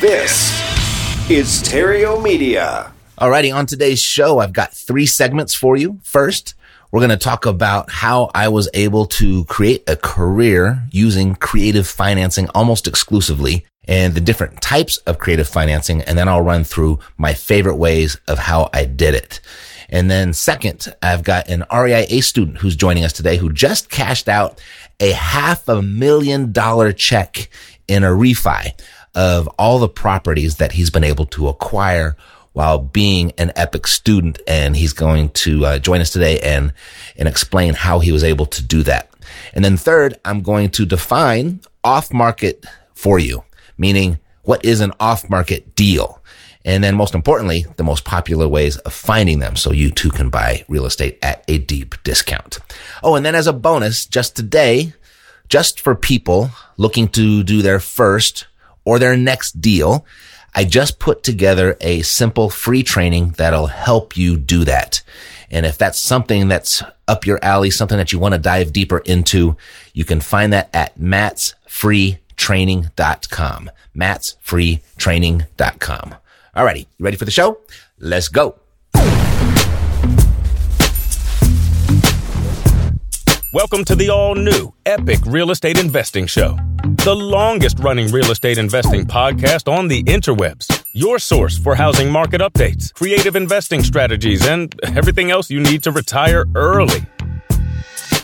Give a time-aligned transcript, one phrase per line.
[0.00, 0.50] This
[1.30, 2.92] is Theriault Media.
[3.18, 5.98] Alrighty, on today's show, I've got three segments for you.
[6.02, 6.54] First,
[6.90, 11.86] we're going to talk about how I was able to create a career using creative
[11.86, 16.02] financing almost exclusively and the different types of creative financing.
[16.02, 19.40] And then I'll run through my favorite ways of how I did it.
[19.92, 23.90] And then second, I've got an REI Ace student who's joining us today who just
[23.90, 24.60] cashed out
[24.98, 27.50] a half a million dollar check
[27.86, 28.72] in a refi
[29.14, 32.16] of all the properties that he's been able to acquire
[32.54, 34.40] while being an epic student.
[34.46, 36.72] And he's going to uh, join us today and,
[37.18, 39.10] and explain how he was able to do that.
[39.52, 42.64] And then third, I'm going to define off market
[42.94, 43.44] for you,
[43.76, 46.22] meaning what is an off market deal?
[46.64, 49.56] And then most importantly, the most popular ways of finding them.
[49.56, 52.58] So you too can buy real estate at a deep discount.
[53.02, 54.94] Oh, and then as a bonus, just today,
[55.48, 58.46] just for people looking to do their first
[58.84, 60.04] or their next deal,
[60.54, 65.02] I just put together a simple free training that'll help you do that.
[65.50, 68.98] And if that's something that's up your alley, something that you want to dive deeper
[68.98, 69.56] into,
[69.92, 73.70] you can find that at mattsfreetraining.com.
[73.96, 76.14] mattsfreetraining.com.
[76.54, 77.60] Alrighty, you ready for the show?
[77.98, 78.56] Let's go.
[83.54, 86.58] Welcome to the all new Epic Real Estate Investing Show,
[87.04, 90.84] the longest running real estate investing podcast on the interwebs.
[90.92, 95.90] Your source for housing market updates, creative investing strategies, and everything else you need to
[95.90, 97.00] retire early.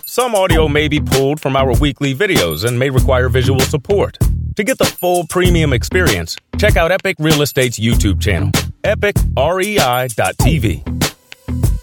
[0.04, 4.18] Some audio may be pulled from our weekly videos and may require visual support.
[4.58, 8.50] To get the full premium experience, check out Epic Real Estate's YouTube channel,
[8.82, 9.22] epicrei.tv.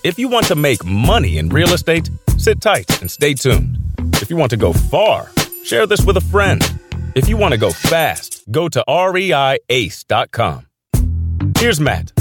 [0.04, 3.78] If you want to make money in real estate, sit tight and stay tuned.
[4.16, 5.32] If you want to go far,
[5.64, 6.62] share this with a friend.
[7.16, 10.66] If you want to go fast, go to reiace.com.
[11.58, 12.12] Here's Matt.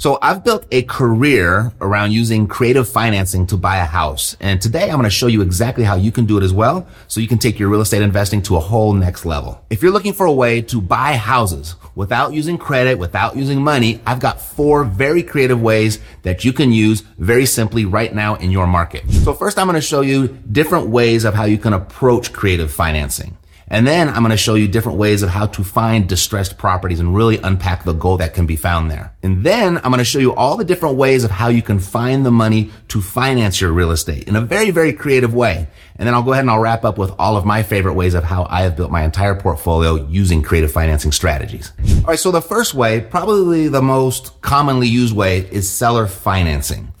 [0.00, 4.34] So I've built a career around using creative financing to buy a house.
[4.40, 6.88] And today I'm going to show you exactly how you can do it as well.
[7.06, 9.62] So you can take your real estate investing to a whole next level.
[9.68, 14.00] If you're looking for a way to buy houses without using credit, without using money,
[14.06, 18.50] I've got four very creative ways that you can use very simply right now in
[18.50, 19.06] your market.
[19.10, 22.72] So first I'm going to show you different ways of how you can approach creative
[22.72, 23.36] financing.
[23.70, 26.98] And then I'm going to show you different ways of how to find distressed properties
[26.98, 29.14] and really unpack the gold that can be found there.
[29.22, 31.78] And then I'm going to show you all the different ways of how you can
[31.78, 35.68] find the money to finance your real estate in a very, very creative way.
[35.96, 38.14] And then I'll go ahead and I'll wrap up with all of my favorite ways
[38.14, 41.72] of how I have built my entire portfolio using creative financing strategies.
[41.98, 42.18] All right.
[42.18, 46.92] So the first way, probably the most commonly used way is seller financing.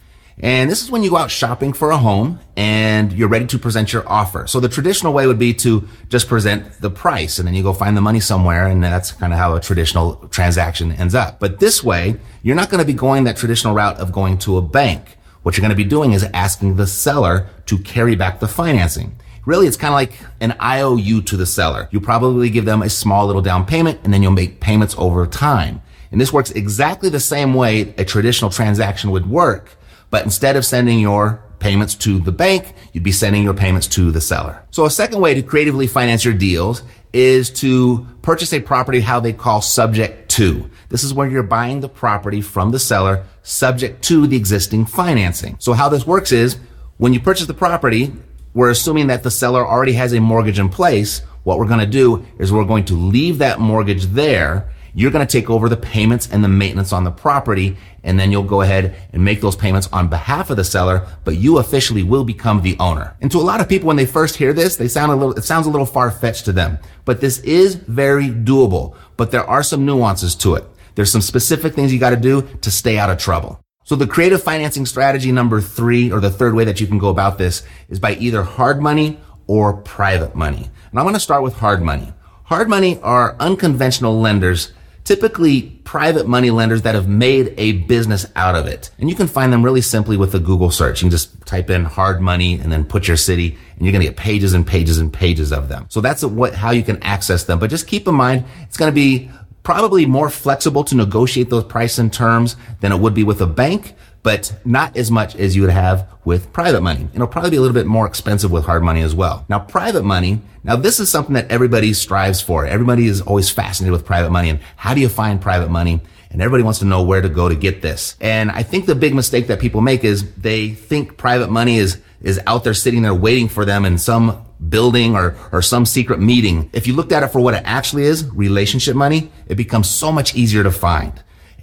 [0.42, 3.58] And this is when you go out shopping for a home and you're ready to
[3.58, 4.46] present your offer.
[4.46, 7.74] So the traditional way would be to just present the price and then you go
[7.74, 11.40] find the money somewhere and that's kind of how a traditional transaction ends up.
[11.40, 14.56] But this way, you're not going to be going that traditional route of going to
[14.56, 15.18] a bank.
[15.42, 19.16] What you're going to be doing is asking the seller to carry back the financing.
[19.44, 21.88] Really, it's kind of like an IOU to the seller.
[21.90, 25.26] You probably give them a small little down payment and then you'll make payments over
[25.26, 25.82] time.
[26.12, 29.76] And this works exactly the same way a traditional transaction would work
[30.10, 34.10] but instead of sending your payments to the bank, you'd be sending your payments to
[34.10, 34.62] the seller.
[34.70, 36.82] So a second way to creatively finance your deals
[37.12, 40.70] is to purchase a property how they call subject to.
[40.88, 45.56] This is where you're buying the property from the seller subject to the existing financing.
[45.58, 46.58] So how this works is
[46.98, 48.12] when you purchase the property,
[48.54, 51.20] we're assuming that the seller already has a mortgage in place.
[51.44, 55.26] What we're going to do is we're going to leave that mortgage there you're going
[55.26, 58.62] to take over the payments and the maintenance on the property, and then you'll go
[58.62, 62.62] ahead and make those payments on behalf of the seller, but you officially will become
[62.62, 63.16] the owner.
[63.20, 65.34] And to a lot of people, when they first hear this, they sound a little,
[65.34, 69.62] it sounds a little far-fetched to them, but this is very doable, but there are
[69.62, 70.64] some nuances to it.
[70.94, 73.60] There's some specific things you got to do to stay out of trouble.
[73.84, 77.08] So the creative financing strategy number three, or the third way that you can go
[77.08, 80.70] about this is by either hard money or private money.
[80.90, 82.12] And I'm going to start with hard money.
[82.44, 84.72] Hard money are unconventional lenders
[85.10, 88.92] typically private money lenders that have made a business out of it.
[89.00, 91.02] And you can find them really simply with a Google search.
[91.02, 94.02] You can just type in hard money and then put your city and you're going
[94.02, 95.86] to get pages and pages and pages of them.
[95.88, 97.58] So that's what, how you can access them.
[97.58, 99.28] But just keep in mind, it's going to be
[99.64, 103.48] probably more flexible to negotiate those price and terms than it would be with a
[103.48, 107.08] bank but not as much as you would have with private money.
[107.14, 109.44] It'll probably be a little bit more expensive with hard money as well.
[109.48, 112.66] Now, private money, now this is something that everybody strives for.
[112.66, 116.00] Everybody is always fascinated with private money and how do you find private money?
[116.30, 118.16] And everybody wants to know where to go to get this.
[118.20, 121.98] And I think the big mistake that people make is they think private money is,
[122.20, 126.20] is out there sitting there waiting for them in some building or, or some secret
[126.20, 126.70] meeting.
[126.72, 130.12] If you looked at it for what it actually is, relationship money, it becomes so
[130.12, 131.12] much easier to find.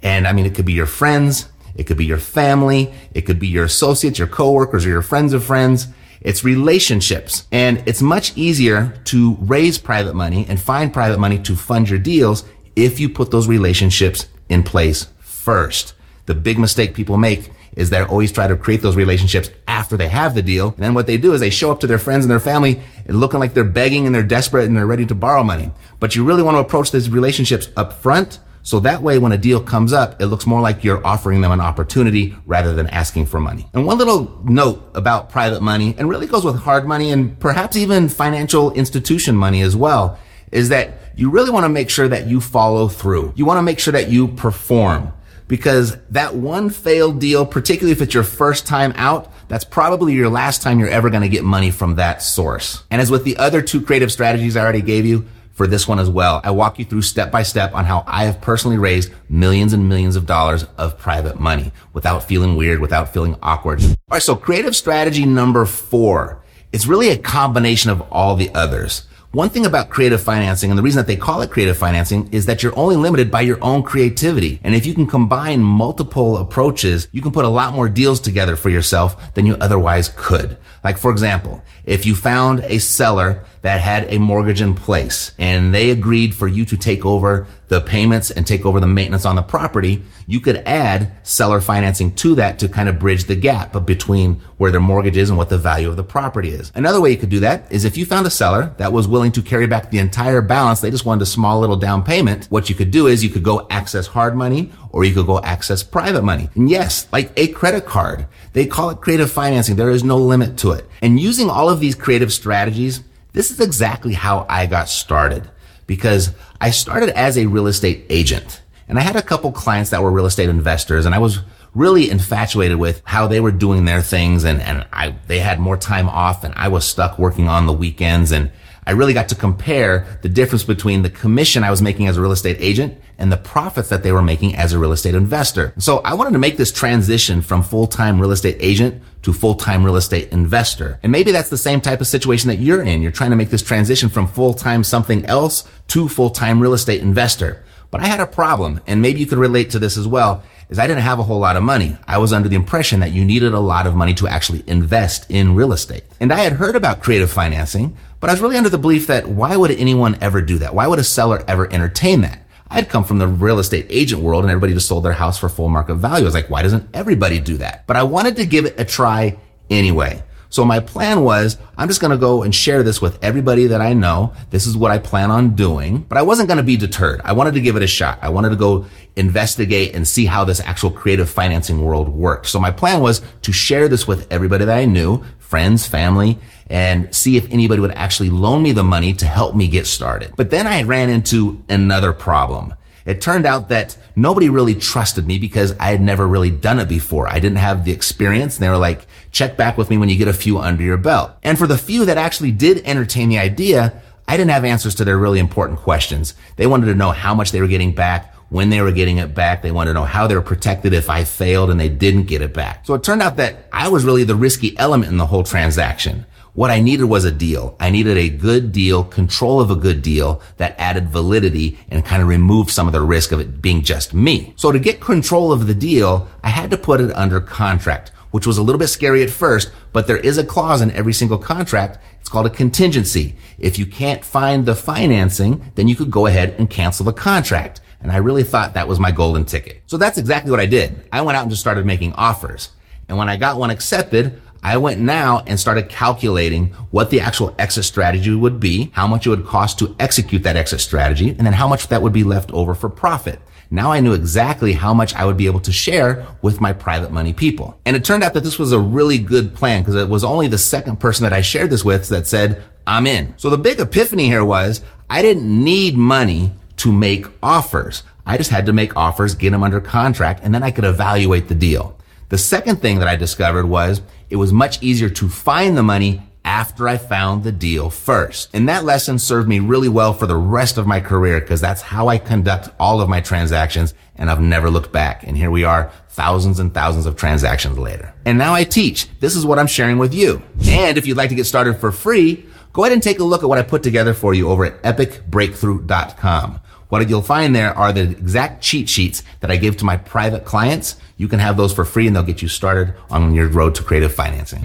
[0.02, 1.48] And I mean, it could be your friends.
[1.78, 2.92] It could be your family.
[3.14, 5.86] It could be your associates, your coworkers, or your friends of friends.
[6.20, 7.46] It's relationships.
[7.52, 12.00] And it's much easier to raise private money and find private money to fund your
[12.00, 12.44] deals
[12.74, 15.94] if you put those relationships in place first.
[16.26, 20.08] The big mistake people make is they always try to create those relationships after they
[20.08, 20.70] have the deal.
[20.70, 22.80] And then what they do is they show up to their friends and their family
[23.06, 25.70] looking like they're begging and they're desperate and they're ready to borrow money.
[26.00, 29.38] But you really want to approach these relationships up front so that way, when a
[29.38, 33.24] deal comes up, it looks more like you're offering them an opportunity rather than asking
[33.24, 33.66] for money.
[33.72, 37.78] And one little note about private money, and really goes with hard money and perhaps
[37.78, 40.18] even financial institution money as well,
[40.52, 43.32] is that you really want to make sure that you follow through.
[43.36, 45.14] You want to make sure that you perform
[45.46, 50.28] because that one failed deal, particularly if it's your first time out, that's probably your
[50.28, 52.84] last time you're ever going to get money from that source.
[52.90, 55.26] And as with the other two creative strategies I already gave you,
[55.58, 56.40] for this one as well.
[56.44, 59.88] I walk you through step by step on how I have personally raised millions and
[59.88, 63.82] millions of dollars of private money without feeling weird, without feeling awkward.
[63.82, 64.22] All right.
[64.22, 66.44] So creative strategy number four.
[66.72, 69.08] It's really a combination of all the others.
[69.32, 72.46] One thing about creative financing, and the reason that they call it creative financing, is
[72.46, 74.58] that you're only limited by your own creativity.
[74.64, 78.56] And if you can combine multiple approaches, you can put a lot more deals together
[78.56, 80.56] for yourself than you otherwise could.
[80.82, 85.74] Like, for example, if you found a seller that had a mortgage in place and
[85.74, 89.36] they agreed for you to take over the payments and take over the maintenance on
[89.36, 93.84] the property, you could add seller financing to that to kind of bridge the gap
[93.86, 96.72] between where their mortgage is and what the value of the property is.
[96.74, 99.32] Another way you could do that is if you found a seller that was willing
[99.32, 102.46] to carry back the entire balance, they just wanted a small little down payment.
[102.46, 105.40] What you could do is you could go access hard money or you could go
[105.40, 106.48] access private money.
[106.54, 109.76] And yes, like a credit card, they call it creative financing.
[109.76, 110.86] There is no limit to it.
[111.02, 113.02] And using all of these creative strategies,
[113.38, 115.48] this is exactly how I got started
[115.86, 120.02] because I started as a real estate agent and I had a couple clients that
[120.02, 121.38] were real estate investors and I was
[121.72, 125.76] really infatuated with how they were doing their things and, and I, they had more
[125.76, 128.50] time off and I was stuck working on the weekends and
[128.88, 132.22] I really got to compare the difference between the commission I was making as a
[132.22, 135.74] real estate agent and the profits that they were making as a real estate investor.
[135.76, 139.96] So I wanted to make this transition from full-time real estate agent to full-time real
[139.96, 140.98] estate investor.
[141.02, 143.02] And maybe that's the same type of situation that you're in.
[143.02, 147.62] You're trying to make this transition from full-time something else to full-time real estate investor.
[147.90, 150.78] But I had a problem, and maybe you could relate to this as well, is
[150.78, 151.96] I didn't have a whole lot of money.
[152.06, 155.30] I was under the impression that you needed a lot of money to actually invest
[155.30, 156.04] in real estate.
[156.20, 159.28] And I had heard about creative financing, but I was really under the belief that
[159.28, 160.74] why would anyone ever do that?
[160.74, 162.44] Why would a seller ever entertain that?
[162.70, 165.48] I'd come from the real estate agent world and everybody just sold their house for
[165.48, 166.24] full market value.
[166.24, 167.86] I was like, why doesn't everybody do that?
[167.86, 169.38] But I wanted to give it a try
[169.70, 170.22] anyway.
[170.50, 173.82] So my plan was, I'm just going to go and share this with everybody that
[173.82, 174.32] I know.
[174.48, 177.20] This is what I plan on doing, but I wasn't going to be deterred.
[177.22, 178.18] I wanted to give it a shot.
[178.22, 182.46] I wanted to go investigate and see how this actual creative financing world worked.
[182.46, 186.38] So my plan was to share this with everybody that I knew, friends, family,
[186.70, 190.32] and see if anybody would actually loan me the money to help me get started.
[190.36, 192.74] But then I ran into another problem.
[193.06, 196.90] It turned out that nobody really trusted me because I had never really done it
[196.90, 197.26] before.
[197.26, 200.18] I didn't have the experience and they were like, check back with me when you
[200.18, 201.30] get a few under your belt.
[201.42, 205.06] And for the few that actually did entertain the idea, I didn't have answers to
[205.06, 206.34] their really important questions.
[206.56, 209.34] They wanted to know how much they were getting back, when they were getting it
[209.34, 209.62] back.
[209.62, 212.42] They wanted to know how they were protected if I failed and they didn't get
[212.42, 212.86] it back.
[212.86, 216.26] So it turned out that I was really the risky element in the whole transaction.
[216.58, 217.76] What I needed was a deal.
[217.78, 222.20] I needed a good deal, control of a good deal that added validity and kind
[222.20, 224.54] of removed some of the risk of it being just me.
[224.56, 228.44] So to get control of the deal, I had to put it under contract, which
[228.44, 231.38] was a little bit scary at first, but there is a clause in every single
[231.38, 232.00] contract.
[232.18, 233.36] It's called a contingency.
[233.60, 237.82] If you can't find the financing, then you could go ahead and cancel the contract.
[238.00, 239.82] And I really thought that was my golden ticket.
[239.86, 241.08] So that's exactly what I did.
[241.12, 242.70] I went out and just started making offers.
[243.08, 247.54] And when I got one accepted, I went now and started calculating what the actual
[247.58, 251.40] exit strategy would be, how much it would cost to execute that exit strategy, and
[251.40, 253.40] then how much that would be left over for profit.
[253.70, 257.12] Now I knew exactly how much I would be able to share with my private
[257.12, 257.78] money people.
[257.84, 260.48] And it turned out that this was a really good plan because it was only
[260.48, 263.34] the second person that I shared this with that said, I'm in.
[263.36, 268.02] So the big epiphany here was I didn't need money to make offers.
[268.24, 271.48] I just had to make offers, get them under contract, and then I could evaluate
[271.48, 271.97] the deal.
[272.28, 276.22] The second thing that I discovered was it was much easier to find the money
[276.44, 278.50] after I found the deal first.
[278.54, 281.80] And that lesson served me really well for the rest of my career because that's
[281.80, 285.24] how I conduct all of my transactions and I've never looked back.
[285.24, 288.12] And here we are thousands and thousands of transactions later.
[288.26, 289.08] And now I teach.
[289.20, 290.42] This is what I'm sharing with you.
[290.66, 293.42] And if you'd like to get started for free, go ahead and take a look
[293.42, 296.60] at what I put together for you over at epicbreakthrough.com.
[296.88, 300.44] What you'll find there are the exact cheat sheets that I give to my private
[300.46, 300.96] clients.
[301.18, 303.82] You can have those for free and they'll get you started on your road to
[303.82, 304.62] creative financing.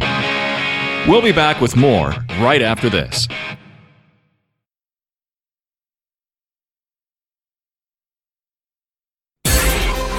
[1.10, 3.28] We'll be back with more right after this.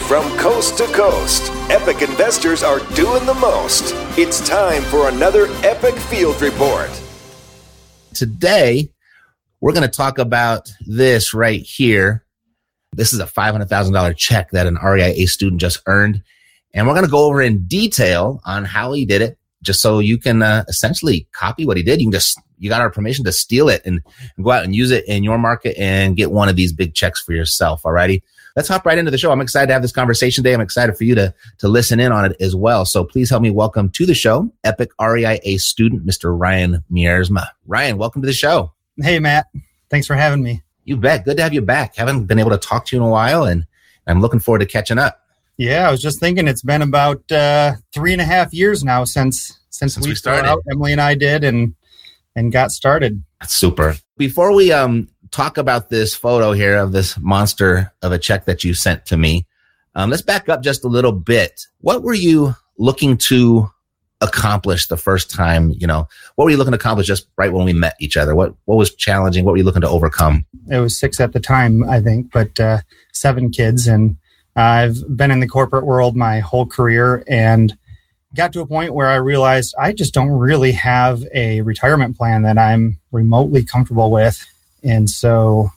[0.08, 3.94] From coast to coast, epic investors are doing the most.
[4.18, 6.90] It's time for another Epic Field Report.
[8.12, 8.90] Today,
[9.60, 12.24] we're going to talk about this right here.
[12.96, 16.22] This is a $500,000 check that an REI Ace student just earned.
[16.72, 19.98] And we're going to go over in detail on how he did it, just so
[19.98, 22.00] you can uh, essentially copy what he did.
[22.00, 24.00] You can just, you got our permission to steal it and,
[24.36, 26.94] and go out and use it in your market and get one of these big
[26.94, 27.82] checks for yourself.
[27.82, 28.22] Alrighty.
[28.56, 29.32] Let's hop right into the show.
[29.32, 30.54] I'm excited to have this conversation today.
[30.54, 32.84] I'm excited for you to, to listen in on it as well.
[32.84, 36.38] So please help me welcome to the show, Epic REI Ace student, Mr.
[36.38, 37.46] Ryan Miersma.
[37.66, 38.72] Ryan, welcome to the show.
[38.96, 39.46] Hey, Matt.
[39.90, 40.63] Thanks for having me.
[40.84, 41.24] You bet.
[41.24, 41.96] Good to have you back.
[41.96, 43.66] Haven't been able to talk to you in a while and
[44.06, 45.20] I'm looking forward to catching up.
[45.56, 49.04] Yeah, I was just thinking it's been about uh, three and a half years now
[49.04, 50.48] since since, Since we, we started.
[50.48, 51.74] Out, Emily and I did and
[52.36, 53.22] and got started.
[53.40, 53.96] That's super.
[54.16, 58.62] Before we um talk about this photo here of this monster of a check that
[58.62, 59.46] you sent to me,
[59.94, 61.66] um, let's back up just a little bit.
[61.80, 63.70] What were you looking to
[64.24, 65.70] accomplish the first time?
[65.70, 68.34] You know, what were you looking to accomplish just right when we met each other?
[68.34, 69.44] What what was challenging?
[69.44, 70.46] What were you looking to overcome?
[70.70, 72.78] It was six at the time, I think, but uh,
[73.12, 74.16] seven kids, and
[74.56, 77.76] I've been in the corporate world my whole career, and
[78.34, 82.42] got to a point where I realized I just don't really have a retirement plan
[82.42, 84.44] that I'm remotely comfortable with,
[84.82, 85.70] and so.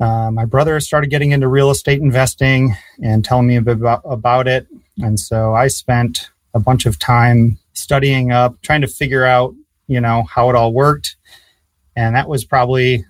[0.00, 4.02] Uh, my brother started getting into real estate investing and telling me a bit about,
[4.04, 4.66] about it.
[5.00, 9.54] And so I spent a bunch of time studying up, trying to figure out,
[9.86, 11.16] you know, how it all worked.
[11.96, 13.04] And that was probably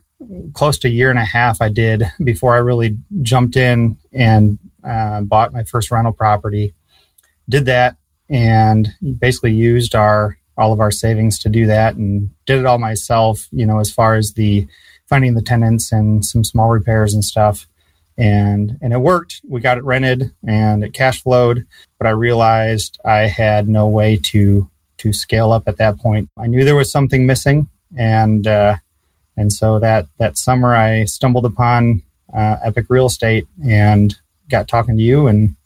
[0.53, 4.59] close to a year and a half I did before I really jumped in and
[4.85, 6.75] uh, bought my first rental property.
[7.49, 7.97] Did that
[8.29, 8.89] and
[9.19, 13.49] basically used our all of our savings to do that and did it all myself,
[13.53, 14.67] you know, as far as the
[15.09, 17.67] finding the tenants and some small repairs and stuff.
[18.19, 19.41] And and it worked.
[19.49, 21.67] We got it rented and it cash flowed,
[21.99, 26.29] but I realized I had no way to to scale up at that point.
[26.39, 28.77] I knew there was something missing and uh,
[29.37, 32.03] and so that that summer I stumbled upon
[32.33, 34.15] uh, Epic Real Estate and
[34.49, 35.57] got talking to you and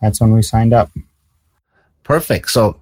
[0.00, 0.90] that's when we signed up.
[2.02, 2.50] Perfect.
[2.50, 2.80] So,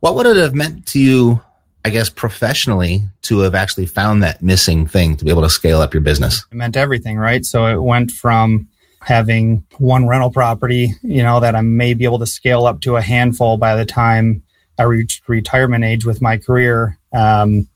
[0.00, 1.42] what would it have meant to you,
[1.84, 5.80] I guess, professionally to have actually found that missing thing to be able to scale
[5.80, 6.44] up your business?
[6.50, 7.44] It meant everything, right?
[7.44, 8.68] So it went from
[9.02, 12.96] having one rental property, you know, that I may be able to scale up to
[12.96, 14.42] a handful by the time
[14.78, 16.98] I reached retirement age with my career.
[17.12, 17.68] Um,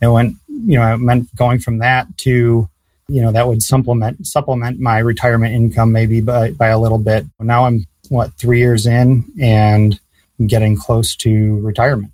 [0.00, 2.68] it went, you know, it meant going from that to,
[3.08, 7.26] you know, that would supplement supplement my retirement income maybe by, by a little bit.
[7.40, 9.98] Now I'm what three years in and
[10.46, 12.12] getting close to retirement,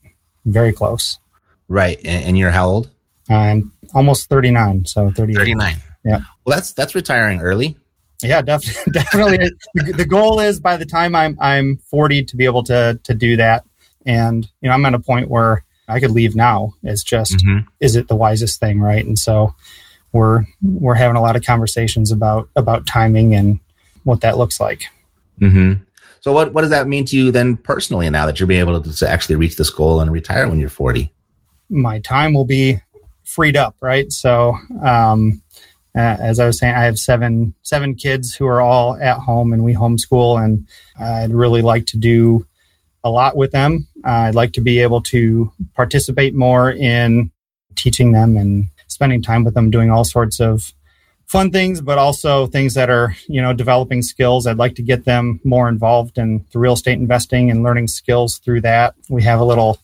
[0.52, 1.19] very close.
[1.69, 1.99] Right.
[2.04, 2.90] And, and you're how old?
[3.28, 5.37] I'm almost 39, so 38.
[5.37, 5.76] 39.
[6.04, 6.21] Yeah.
[6.45, 7.76] Well, that's that's retiring early.
[8.23, 8.92] Yeah, definitely.
[8.92, 9.50] definitely.
[9.75, 13.14] the, the goal is by the time I'm I'm 40 to be able to to
[13.14, 13.64] do that,
[14.07, 16.75] and you know I'm at a point where I could leave now.
[16.83, 17.66] It's just Mhm.
[17.80, 19.04] is it the wisest thing, right?
[19.04, 19.54] And so
[20.12, 23.61] we're we're having a lot of conversations about about timing and
[24.04, 24.83] what that looks like.
[25.38, 25.75] hmm
[26.21, 28.81] So, what what does that mean to you then personally now that you're being able
[28.81, 31.12] to, to actually reach this goal and retire when you're 40?
[31.71, 32.81] my time will be
[33.25, 34.11] freed up, right?
[34.12, 35.41] So, um,
[35.97, 39.53] uh, as I was saying, I have seven seven kids who are all at home,
[39.53, 40.67] and we homeschool, and
[41.00, 42.47] I'd really like to do
[43.03, 43.89] a lot with them.
[44.05, 47.31] Uh, I'd like to be able to participate more in
[47.75, 50.73] teaching them and spending time with them, doing all sorts of
[51.30, 54.49] fun things, but also things that are you know developing skills.
[54.49, 58.38] I'd like to get them more involved in the real estate investing and learning skills
[58.38, 58.96] through that.
[59.08, 59.78] We have a little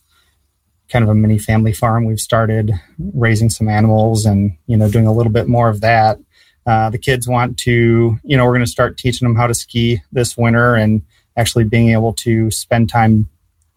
[0.89, 2.03] kind of a mini family farm.
[2.03, 2.73] We've started
[3.13, 6.19] raising some animals and you know doing a little bit more of that.
[6.65, 9.53] Uh, the kids want to, you know, we're going to start teaching them how to
[9.53, 11.01] ski this winter and
[11.37, 13.29] actually being able to spend time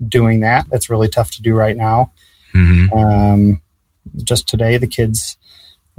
[0.08, 0.66] doing that.
[0.70, 2.10] That's really tough to do right now.
[2.52, 2.98] Mm-hmm.
[2.98, 3.62] Um,
[4.24, 5.36] just today, the kids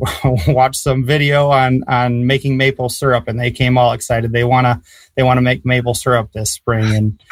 [0.47, 4.31] watched some video on on making maple syrup, and they came all excited.
[4.31, 4.81] They wanna
[5.15, 7.23] they want to make maple syrup this spring, and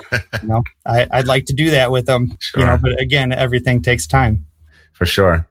[0.42, 2.38] you know, I, would like to do that with them.
[2.40, 2.62] Sure.
[2.62, 4.46] You know, but again, everything takes time.
[4.94, 5.48] For sure.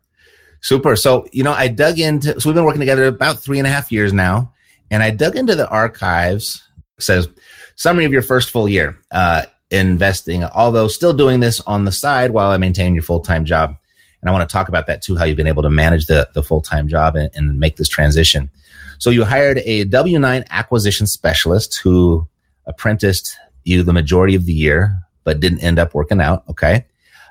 [0.60, 0.96] Super.
[0.96, 3.70] So, you know, I dug into, so we've been working together about three and a
[3.70, 4.52] half years now,
[4.90, 6.62] and I dug into the archives.
[6.98, 7.28] It says,
[7.76, 12.32] summary of your first full year uh, investing, although still doing this on the side
[12.32, 13.76] while I maintain your full time job.
[14.20, 16.28] And I want to talk about that too, how you've been able to manage the,
[16.34, 18.50] the full time job and, and make this transition.
[18.98, 22.26] So you hired a W 9 acquisition specialist who
[22.66, 26.44] apprenticed you the majority of the year, but didn't end up working out.
[26.48, 26.84] Okay.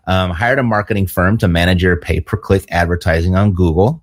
[0.05, 4.01] Um, hired a marketing firm to manage your pay per click advertising on Google.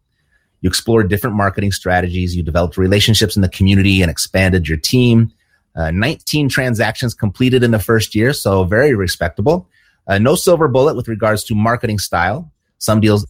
[0.61, 2.37] You explored different marketing strategies.
[2.37, 5.33] You developed relationships in the community and expanded your team.
[5.77, 9.69] Uh, 19 transactions completed in the first year, so very respectable.
[10.07, 12.53] Uh, no silver bullet with regards to marketing style.
[12.79, 13.27] Some deals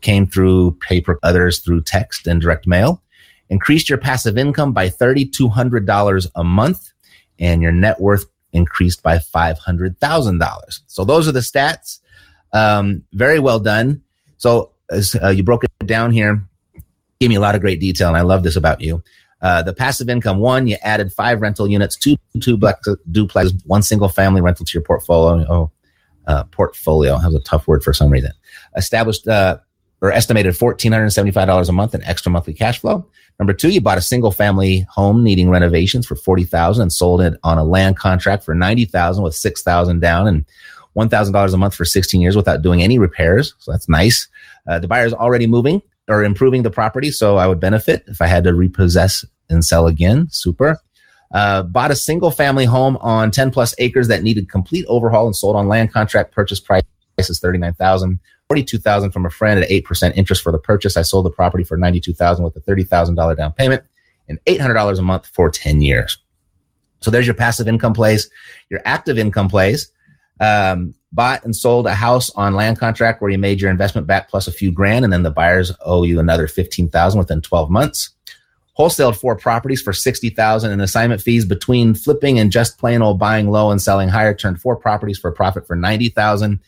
[0.00, 3.02] came through paper, others through text and direct mail.
[3.50, 6.92] Increased your passive income by $3,200 a month,
[7.38, 10.80] and your net worth increased by $500,000.
[10.86, 12.00] So those are the stats.
[12.52, 14.02] Um, very well done.
[14.38, 16.42] So as uh, you broke it down here,
[17.20, 19.02] gave me a lot of great detail, and I love this about you.
[19.42, 22.58] Uh, the passive income one, you added five rental units, two two
[23.10, 25.46] duplex, one single family rental to your portfolio.
[25.50, 25.70] Oh,
[26.26, 28.32] uh, portfolio that was a tough word for some reason.
[28.76, 29.58] Established uh,
[30.00, 33.06] or estimated fourteen hundred seventy five dollars a month in extra monthly cash flow.
[33.38, 37.20] Number two, you bought a single family home needing renovations for forty thousand and sold
[37.20, 40.44] it on a land contract for ninety thousand with six thousand down and
[40.96, 43.54] $1,000 a month for 16 years without doing any repairs.
[43.58, 44.28] So that's nice.
[44.68, 47.10] Uh, the buyer's already moving or improving the property.
[47.10, 50.28] So I would benefit if I had to repossess and sell again.
[50.30, 50.78] Super.
[51.32, 55.34] Uh, bought a single family home on 10 plus acres that needed complete overhaul and
[55.34, 56.32] sold on land contract.
[56.32, 56.82] Purchase price
[57.18, 58.20] is 39,000.
[58.48, 60.96] 42,000 from a friend at 8% interest for the purchase.
[60.96, 63.84] I sold the property for 92,000 with a $30,000 down payment
[64.28, 66.18] and $800 a month for 10 years.
[67.00, 68.30] So there's your passive income plays.
[68.70, 69.92] Your active income plays
[70.40, 74.28] um, bought and sold a house on land contract where you made your investment back
[74.28, 77.70] plus a few grand, and then the buyers owe you another fifteen thousand within twelve
[77.70, 78.10] months.
[78.78, 83.18] Wholesaled four properties for sixty thousand in assignment fees between flipping and just plain old
[83.18, 84.34] buying low and selling higher.
[84.34, 86.60] Turned four properties for profit for ninety thousand.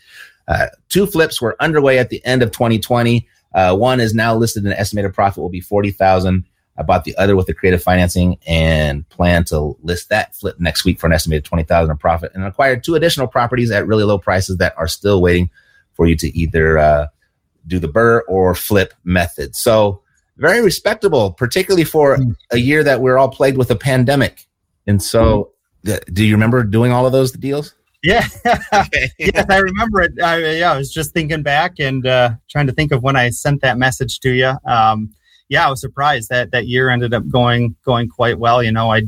[0.49, 3.27] Uh, two flips were underway at the end of 2020.
[3.55, 6.45] Uh, one is now listed in estimated profit will be 40,000.
[6.79, 10.85] I bought the other with the creative financing and plan to list that flip next
[10.85, 14.19] week for an estimated 20,000 in profit and acquired two additional properties at really low
[14.19, 15.51] prices that are still waiting
[15.95, 17.07] for you to either uh,
[17.67, 19.57] do the BRRRR or flip method.
[19.57, 20.03] So
[20.37, 22.33] very respectable, particularly for hmm.
[22.51, 24.47] a year that we're all plagued with a pandemic.
[24.87, 25.53] And so
[25.85, 27.75] th- do you remember doing all of those deals?
[28.07, 28.25] Yeah,
[29.19, 30.13] yes, I remember it.
[30.23, 33.31] I, yeah, I was just thinking back and uh, trying to think of when I
[33.31, 34.53] sent that message to you.
[34.65, 35.13] Um,
[35.49, 38.63] yeah, I was surprised that that year ended up going going quite well.
[38.63, 39.03] You know, I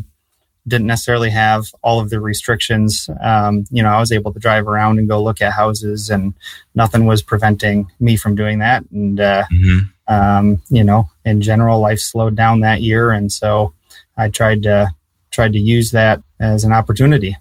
[0.67, 3.09] didn't necessarily have all of the restrictions.
[3.21, 6.35] Um, you know, I was able to drive around and go look at houses, and
[6.75, 8.83] nothing was preventing me from doing that.
[8.91, 10.13] And uh, mm-hmm.
[10.13, 13.75] um, you know, in general, life slowed down that year, and so
[14.17, 14.91] I tried to
[15.31, 17.37] tried to use that as an opportunity.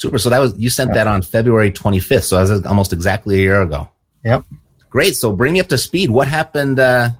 [0.00, 0.18] Super.
[0.18, 2.24] So that was you sent that on February 25th.
[2.24, 3.88] So that was almost exactly a year ago.
[4.24, 4.44] Yep.
[4.88, 5.14] Great.
[5.14, 6.10] So bring me up to speed.
[6.10, 6.80] What happened?
[6.80, 7.10] Uh,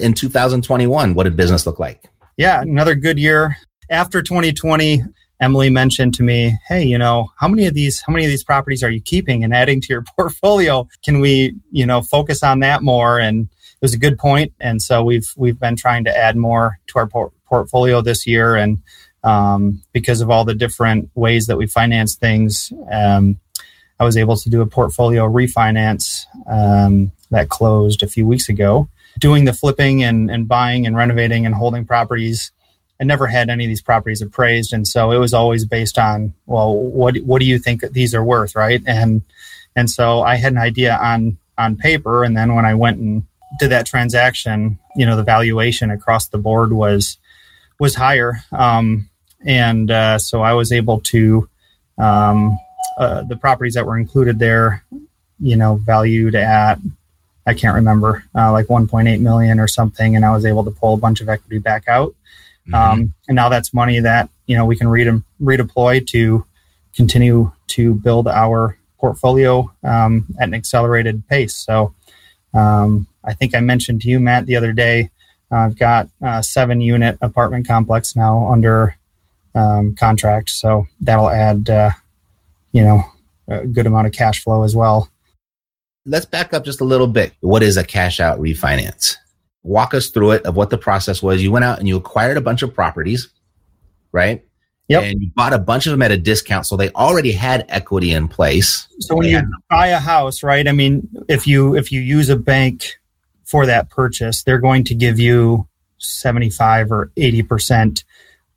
[0.00, 1.14] in 2021?
[1.14, 2.08] What did business look like?
[2.36, 3.56] Yeah, another good year.
[3.90, 5.02] After 2020,
[5.40, 8.44] Emily mentioned to me, "Hey, you know, how many of these how many of these
[8.44, 10.88] properties are you keeping and adding to your portfolio?
[11.04, 14.80] Can we, you know, focus on that more?" And it was a good point, and
[14.80, 18.78] so we've we've been trying to add more to our por- portfolio this year, and
[19.24, 23.38] um, because of all the different ways that we finance things, um,
[24.00, 28.88] I was able to do a portfolio refinance um, that closed a few weeks ago
[29.18, 32.50] doing the flipping and, and buying and renovating and holding properties.
[33.00, 36.34] I never had any of these properties appraised, and so it was always based on,
[36.46, 38.80] well, what what do you think these are worth, right?
[38.86, 39.22] And
[39.74, 43.24] and so I had an idea on on paper, and then when I went and
[43.58, 47.18] did that transaction, you know, the valuation across the board was
[47.80, 49.08] was higher, um,
[49.44, 51.48] and uh, so I was able to
[51.98, 52.58] um,
[52.98, 54.84] uh, the properties that were included there,
[55.40, 56.78] you know, valued at
[57.46, 60.94] I can't remember, uh, like 1.8 million or something, and I was able to pull
[60.94, 62.14] a bunch of equity back out.
[62.68, 62.74] Mm-hmm.
[62.74, 66.46] Um, and now that's money that you know we can re- redeploy to
[66.94, 71.56] continue to build our portfolio um, at an accelerated pace.
[71.56, 71.94] So
[72.54, 75.10] um, I think I mentioned to you, Matt, the other day.
[75.50, 78.96] I've got a seven unit apartment complex now under
[79.54, 81.90] um, contract, so that'll add, uh,
[82.72, 83.04] you know,
[83.48, 85.08] a good amount of cash flow as well.
[86.04, 87.32] Let's back up just a little bit.
[87.40, 89.16] What is a cash out refinance?
[89.62, 91.42] Walk us through it of what the process was.
[91.42, 93.28] You went out and you acquired a bunch of properties,
[94.10, 94.44] right?
[94.88, 95.02] Yep.
[95.04, 96.66] And you bought a bunch of them at a discount.
[96.66, 98.88] So they already had equity in place.
[98.98, 100.66] So when you buy a house, right?
[100.66, 102.98] I mean, if you if you use a bank
[103.44, 108.02] for that purchase, they're going to give you 75 or 80%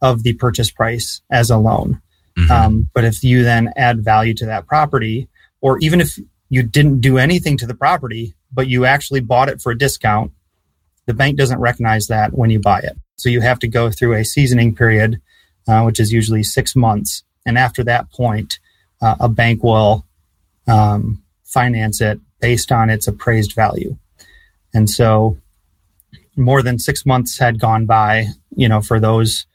[0.01, 2.01] of the purchase price as a loan.
[2.37, 2.51] Mm-hmm.
[2.51, 5.29] Um, but if you then add value to that property,
[5.61, 9.61] or even if you didn't do anything to the property, but you actually bought it
[9.61, 10.31] for a discount,
[11.05, 12.97] the bank doesn't recognize that when you buy it.
[13.15, 15.21] So you have to go through a seasoning period,
[15.67, 17.23] uh, which is usually six months.
[17.45, 18.59] And after that point,
[19.01, 20.05] uh, a bank will
[20.67, 23.97] um, finance it based on its appraised value.
[24.73, 25.37] And so
[26.35, 29.45] more than six months had gone by, you know, for those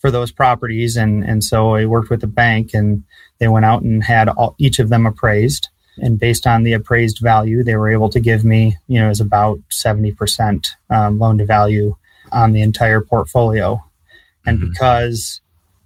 [0.00, 0.96] for those properties.
[0.96, 3.04] And, and so I worked with the bank and
[3.38, 5.68] they went out and had all, each of them appraised
[6.00, 9.20] and based on the appraised value, they were able to give me, you know, is
[9.20, 11.96] about 70% um, loan to value
[12.32, 13.82] on the entire portfolio.
[14.46, 14.70] And mm-hmm.
[14.70, 15.40] because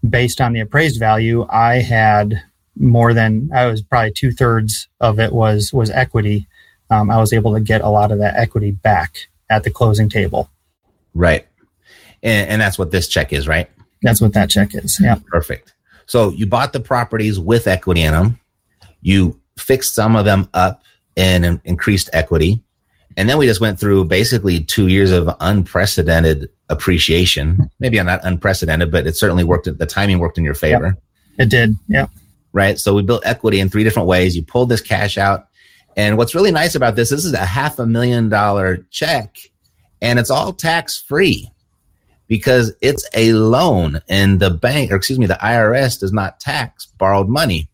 [0.08, 2.42] based on the appraised value, I had
[2.76, 6.48] more than I was probably two thirds of it was was equity.
[6.90, 10.08] Um, I was able to get a lot of that equity back at the closing
[10.08, 10.50] table.
[11.14, 11.46] Right,
[12.22, 13.70] and, and that's what this check is, right?
[14.04, 15.00] That's what that check is.
[15.00, 15.74] Yeah, perfect.
[16.06, 18.38] So you bought the properties with equity in them.
[19.00, 20.82] You fixed some of them up
[21.16, 22.62] and increased equity.
[23.16, 27.70] And then we just went through basically two years of unprecedented appreciation.
[27.80, 29.66] Maybe I'm not unprecedented, but it certainly worked.
[29.76, 30.86] The timing worked in your favor.
[31.38, 31.46] Yep.
[31.46, 31.74] It did.
[31.88, 32.06] Yeah.
[32.52, 32.78] Right.
[32.78, 34.36] So we built equity in three different ways.
[34.36, 35.48] You pulled this cash out.
[35.96, 39.38] And what's really nice about this, this is a half a million dollar check
[40.02, 41.50] and it's all tax free
[42.26, 46.86] because it's a loan and the bank, or excuse me, the IRS does not tax
[46.86, 47.68] borrowed money.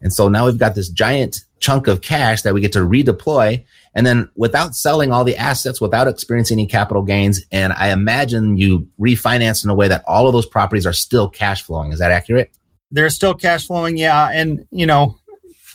[0.00, 3.64] And so now we've got this giant chunk of cash that we get to redeploy.
[3.94, 7.42] And then without selling all the assets, without experiencing any capital gains.
[7.50, 11.28] And I imagine you refinance in a way that all of those properties are still
[11.28, 11.92] cash flowing.
[11.92, 12.50] Is that accurate?
[12.90, 13.96] They're still cash flowing.
[13.96, 14.30] Yeah.
[14.30, 15.16] And, you know,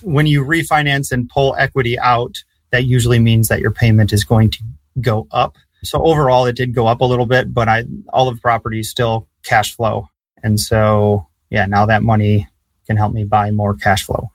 [0.03, 2.37] when you refinance and pull equity out,
[2.71, 4.63] that usually means that your payment is going to
[5.01, 5.57] go up.
[5.83, 8.89] So overall, it did go up a little bit, but I all of the properties
[8.89, 10.09] still cash flow.
[10.43, 12.47] And so, yeah, now that money
[12.85, 14.31] can help me buy more cash flow.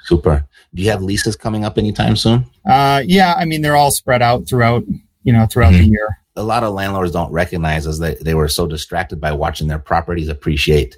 [0.00, 0.44] Super.
[0.74, 2.44] Do you have leases coming up anytime soon?
[2.64, 4.84] Uh, yeah, I mean they're all spread out throughout,
[5.22, 5.82] you know, throughout mm-hmm.
[5.82, 6.18] the year.
[6.36, 9.80] A lot of landlords don't recognize as they, they were so distracted by watching their
[9.80, 10.96] properties appreciate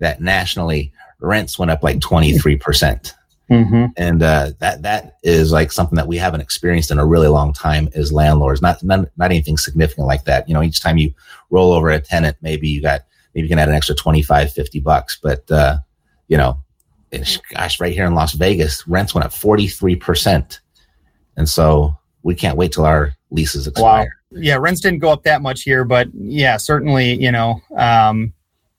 [0.00, 3.12] that nationally rents went up like 23%.
[3.50, 3.86] Percent mm-hmm.
[3.96, 7.52] And uh, that that is like something that we haven't experienced in a really long
[7.52, 8.62] time as landlords.
[8.62, 10.48] Not, not not anything significant like that.
[10.48, 11.12] You know, each time you
[11.50, 13.02] roll over a tenant, maybe you got
[13.34, 15.18] maybe you can add an extra 25, 50 bucks.
[15.22, 15.78] But uh,
[16.28, 16.62] you know,
[17.54, 20.60] gosh, right here in Las Vegas, rents went up 43%.
[21.36, 24.16] And so we can't wait till our leases expire.
[24.30, 24.40] Wow.
[24.40, 28.32] Yeah, rents didn't go up that much here, but yeah, certainly, you know, um,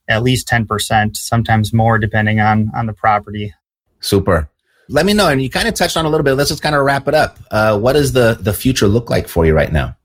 [0.07, 3.53] at least 10%, sometimes more depending on on the property.
[3.99, 4.50] Super.
[4.91, 5.29] Let me know.
[5.29, 6.33] And you kind of touched on a little bit.
[6.33, 7.39] Let's just kind of wrap it up.
[7.49, 9.95] Uh, what does the the future look like for you right now?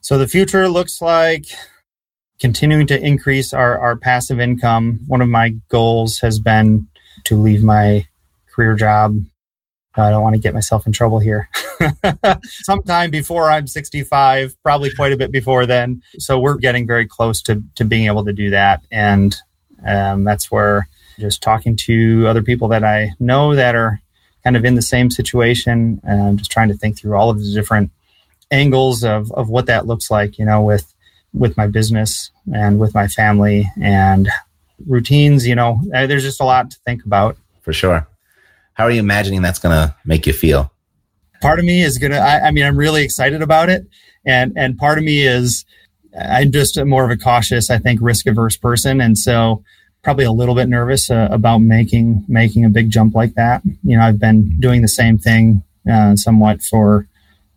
[0.00, 1.46] So the future looks like
[2.38, 5.00] continuing to increase our, our passive income.
[5.06, 6.86] One of my goals has been
[7.24, 8.06] to leave my
[8.54, 9.18] career job.
[9.96, 11.48] I don't want to get myself in trouble here.
[12.44, 16.02] Sometime before I'm 65, probably quite a bit before then.
[16.18, 18.82] So we're getting very close to, to being able to do that.
[18.90, 19.34] And
[19.86, 24.00] um, that's where just talking to other people that I know that are
[24.44, 27.38] kind of in the same situation and I'm just trying to think through all of
[27.38, 27.90] the different
[28.50, 30.94] angles of, of what that looks like, you know, with
[31.32, 34.28] with my business and with my family and
[34.86, 35.46] routines.
[35.46, 37.36] You know, uh, there's just a lot to think about.
[37.62, 38.06] For sure.
[38.74, 40.70] How are you imagining that's going to make you feel?
[41.40, 43.86] Part of me is going to, I mean, I'm really excited about it.
[44.24, 45.64] And, and part of me is,
[46.18, 49.00] I'm just more of a cautious, I think, risk averse person.
[49.00, 49.62] And so
[50.02, 53.62] probably a little bit nervous uh, about making, making a big jump like that.
[53.84, 57.06] You know, I've been doing the same thing uh, somewhat for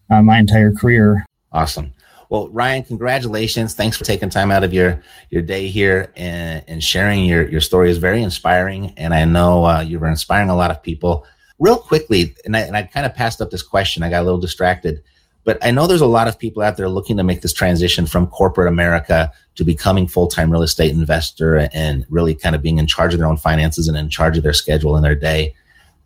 [0.10, 1.26] uh, my entire career.
[1.52, 1.94] Awesome.
[2.30, 3.74] Well, Ryan, congratulations.
[3.74, 7.62] Thanks for taking time out of your, your day here and, and sharing your, your
[7.62, 8.94] story is very inspiring.
[8.98, 11.26] And I know uh, you were inspiring a lot of people.
[11.58, 14.04] Real quickly, and I, and I kind of passed up this question.
[14.04, 15.02] I got a little distracted,
[15.46, 18.06] but I know there's a lot of people out there looking to make this transition
[18.06, 22.88] from corporate America to becoming full-time real estate investor and really kind of being in
[22.88, 25.56] charge of their own finances and in charge of their schedule and their day.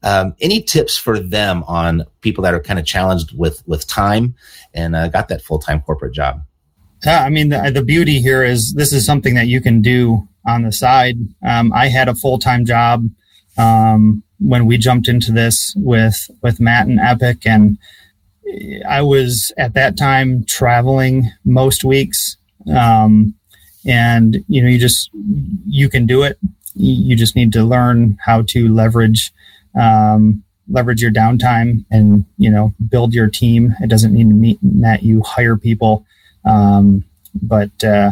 [0.03, 4.35] Um, any tips for them on people that are kind of challenged with with time
[4.73, 6.43] and uh, got that full time corporate job?
[7.05, 10.27] Yeah, I mean the, the beauty here is this is something that you can do
[10.45, 11.17] on the side.
[11.45, 13.07] Um, I had a full time job
[13.57, 17.77] um, when we jumped into this with with Matt and Epic, and
[18.87, 22.37] I was at that time traveling most weeks.
[22.75, 23.35] Um,
[23.85, 25.09] and you know, you just
[25.65, 26.37] you can do it.
[26.73, 29.33] You just need to learn how to leverage
[29.79, 33.75] um, leverage your downtime and you know build your team.
[33.81, 36.05] It doesn't need to mean that you hire people,
[36.45, 37.03] um,
[37.41, 38.11] but uh,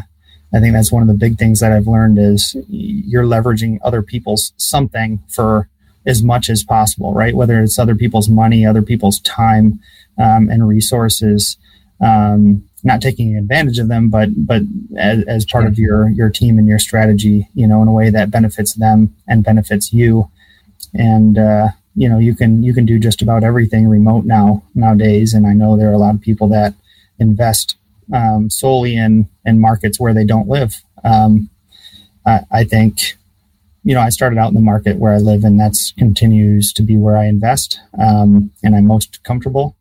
[0.54, 4.02] I think that's one of the big things that I've learned is you're leveraging other
[4.02, 5.70] people's something for
[6.06, 7.36] as much as possible, right?
[7.36, 9.80] Whether it's other people's money, other people's time
[10.18, 11.58] um, and resources.
[12.02, 14.62] Um, not taking advantage of them, but but
[14.98, 18.10] as, as part of your your team and your strategy, you know, in a way
[18.10, 20.30] that benefits them and benefits you.
[20.94, 25.34] And uh, you know, you can you can do just about everything remote now nowadays.
[25.34, 26.74] And I know there are a lot of people that
[27.20, 27.76] invest
[28.14, 30.76] um, solely in in markets where they don't live.
[31.04, 31.50] Um,
[32.26, 33.18] I, I think
[33.84, 36.84] you know, I started out in the market where I live, and that's continues to
[36.84, 39.76] be where I invest, um, and I'm most comfortable.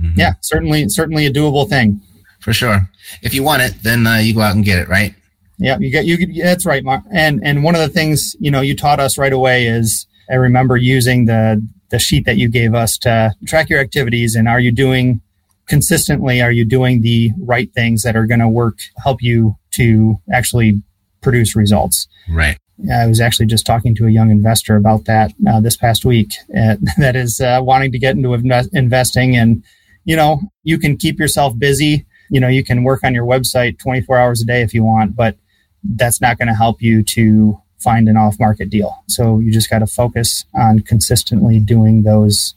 [0.00, 0.18] Mm-hmm.
[0.18, 2.00] Yeah, certainly, certainly a doable thing.
[2.40, 2.88] For sure.
[3.22, 5.14] If you want it, then uh, you go out and get it, right?
[5.58, 6.42] Yeah, you get you.
[6.42, 7.02] That's right, Mark.
[7.12, 10.34] And and one of the things you know you taught us right away is I
[10.34, 14.60] remember using the the sheet that you gave us to track your activities and are
[14.60, 15.20] you doing
[15.66, 16.42] consistently?
[16.42, 20.82] Are you doing the right things that are going to work help you to actually
[21.20, 22.08] produce results?
[22.28, 22.58] Right.
[22.92, 26.32] I was actually just talking to a young investor about that uh, this past week
[26.56, 29.36] uh, that is uh, wanting to get into invest- investing.
[29.36, 29.62] And,
[30.04, 32.06] you know, you can keep yourself busy.
[32.30, 35.14] You know, you can work on your website 24 hours a day if you want,
[35.14, 35.36] but
[35.84, 39.02] that's not going to help you to find an off market deal.
[39.08, 42.54] So you just got to focus on consistently doing those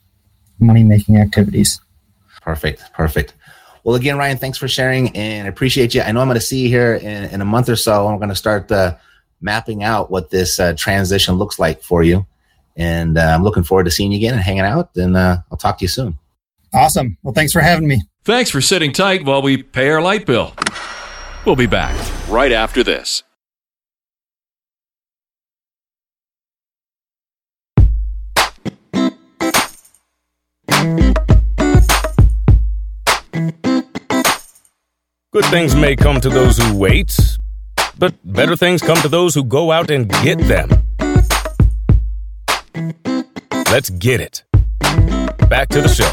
[0.60, 1.80] money making activities.
[2.42, 2.84] Perfect.
[2.94, 3.34] Perfect.
[3.84, 6.02] Well, again, Ryan, thanks for sharing and I appreciate you.
[6.02, 8.08] I know I'm going to see you here in, in a month or so.
[8.08, 8.98] I'm going to start the
[9.42, 12.26] mapping out what this uh, transition looks like for you.
[12.76, 14.90] And uh, I'm looking forward to seeing you again and hanging out.
[14.96, 16.18] And uh, I'll talk to you soon.
[16.74, 17.18] Awesome.
[17.24, 18.02] Well, thanks for having me.
[18.26, 20.54] Thanks for sitting tight while we pay our light bill.
[21.46, 21.96] We'll be back
[22.28, 23.24] right after this.
[35.36, 37.14] Good things may come to those who wait,
[38.00, 40.70] but better things come to those who go out and get them.
[43.70, 44.46] Let's get it.
[45.50, 46.10] Back to the show.